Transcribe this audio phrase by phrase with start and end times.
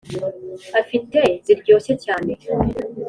[0.81, 2.33] afite ziryoshye cyane